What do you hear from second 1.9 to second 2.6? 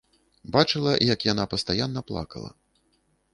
плакала.